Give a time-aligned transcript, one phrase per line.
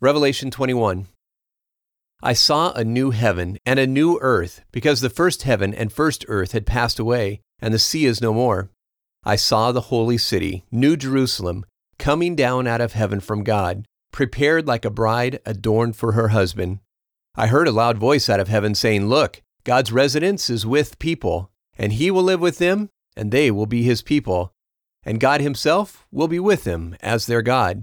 [0.00, 1.08] Revelation 21.
[2.22, 6.24] I saw a new heaven and a new earth, because the first heaven and first
[6.28, 8.70] earth had passed away, and the sea is no more.
[9.24, 11.66] I saw the holy city, New Jerusalem,
[11.98, 16.78] coming down out of heaven from God, prepared like a bride adorned for her husband.
[17.34, 21.50] I heard a loud voice out of heaven saying, Look, God's residence is with people,
[21.76, 24.52] and he will live with them, and they will be his people.
[25.02, 27.82] And God himself will be with them as their God.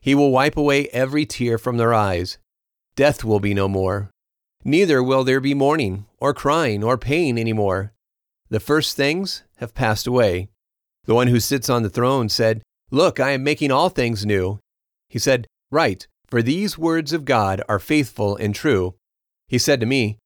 [0.00, 2.38] He will wipe away every tear from their eyes.
[2.94, 4.10] Death will be no more.
[4.64, 7.92] Neither will there be mourning, or crying, or pain any more.
[8.48, 10.48] The first things have passed away.
[11.04, 14.60] The one who sits on the throne said, Look, I am making all things new.
[15.08, 18.94] He said, Write, for these words of God are faithful and true.
[19.48, 20.18] He said to me,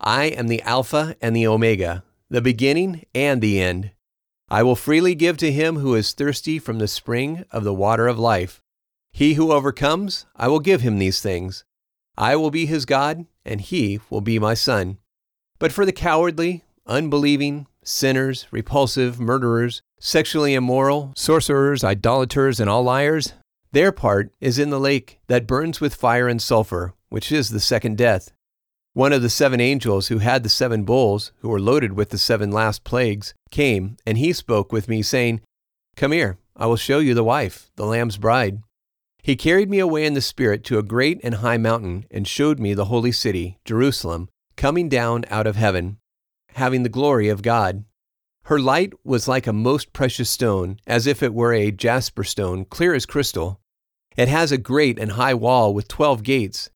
[0.00, 3.92] I am the Alpha and the Omega, the beginning and the end.
[4.48, 8.08] I will freely give to him who is thirsty from the spring of the water
[8.08, 8.60] of life.
[9.12, 11.64] He who overcomes, I will give him these things.
[12.16, 14.98] I will be his God, and he will be my son.
[15.58, 23.34] But for the cowardly, unbelieving, sinners, repulsive, murderers, sexually immoral, sorcerers, idolaters, and all liars,
[23.72, 27.60] their part is in the lake that burns with fire and sulfur, which is the
[27.60, 28.32] second death.
[28.94, 32.18] One of the seven angels who had the seven bowls, who were loaded with the
[32.18, 35.40] seven last plagues, came, and he spoke with me, saying,
[35.96, 38.62] Come here, I will show you the wife, the Lamb's bride.
[39.22, 42.58] He carried me away in the Spirit to a great and high mountain, and showed
[42.58, 45.98] me the holy city, Jerusalem, coming down out of heaven,
[46.54, 47.84] having the glory of God.
[48.46, 52.64] Her light was like a most precious stone, as if it were a jasper stone,
[52.64, 53.60] clear as crystal.
[54.16, 56.68] It has a great and high wall with twelve gates,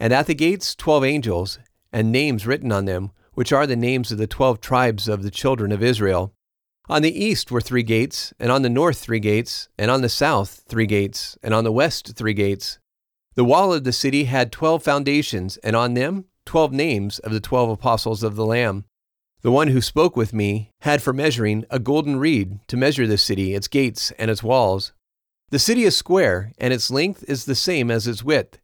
[0.00, 1.58] and at the gates twelve angels,
[1.92, 5.30] and names written on them, which are the names of the twelve tribes of the
[5.30, 6.32] children of Israel.
[6.88, 10.08] On the east were three gates, and on the north three gates, and on the
[10.08, 12.78] south three gates, and on the west three gates.
[13.34, 17.40] The wall of the city had twelve foundations, and on them twelve names of the
[17.40, 18.84] twelve apostles of the Lamb.
[19.42, 23.16] The one who spoke with me had for measuring a golden reed to measure the
[23.16, 24.92] city, its gates, and its walls.
[25.50, 28.58] The city is square, and its length is the same as its width.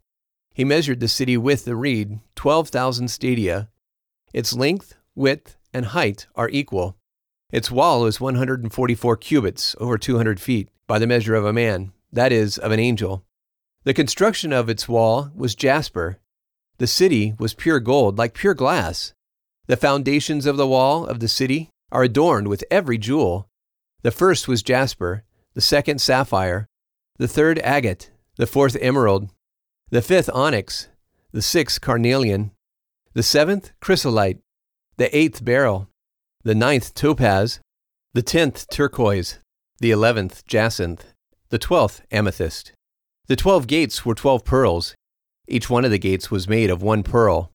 [0.53, 3.69] He measured the city with the reed, twelve thousand stadia.
[4.34, 6.97] Its length, width, and height are equal.
[7.50, 12.31] Its wall is 144 cubits, over 200 feet, by the measure of a man, that
[12.31, 13.25] is, of an angel.
[13.84, 16.19] The construction of its wall was jasper.
[16.76, 19.14] The city was pure gold, like pure glass.
[19.66, 23.48] The foundations of the wall of the city are adorned with every jewel.
[24.03, 26.66] The first was jasper, the second sapphire,
[27.16, 29.30] the third agate, the fourth emerald,
[29.88, 30.88] the fifth onyx,
[31.32, 32.50] the sixth carnelian,
[33.15, 34.38] the seventh chrysolite,
[34.98, 35.88] the eighth beryl,
[36.44, 37.60] the ninth topaz,
[38.15, 39.38] the tenth turquoise,
[39.81, 41.12] the eleventh jacinth,
[41.50, 42.72] the twelfth amethyst.
[43.26, 44.94] The twelve gates were twelve pearls.
[45.47, 47.50] Each one of the gates was made of one pearl.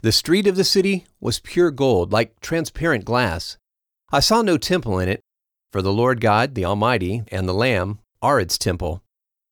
[0.00, 3.56] The street of the city was pure gold, like transparent glass.
[4.12, 5.20] I saw no temple in it,
[5.72, 9.02] for the Lord God, the Almighty, and the Lamb are its temple.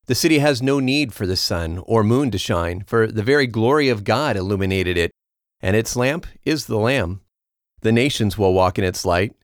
[0.07, 3.47] The city has no need for the sun or moon to shine, for the very
[3.47, 5.11] glory of God illuminated it,
[5.61, 7.23] and its lamp is the Lamb.
[7.85, 9.35] The nations will walk in its light.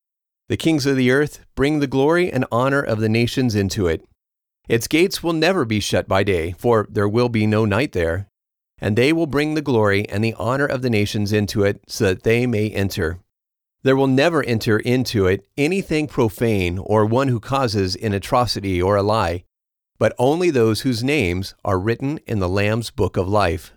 [0.49, 4.03] The kings of the earth bring the glory and honor of the nations into it.
[4.67, 8.29] Its gates will never be shut by day, for there will be no night there.
[8.79, 12.06] And they will bring the glory and the honor of the nations into it, so
[12.06, 13.19] that they may enter.
[13.83, 18.97] There will never enter into it anything profane or one who causes an atrocity or
[18.97, 19.45] a lie,
[19.99, 23.75] but only those whose names are written in the Lamb's book of life.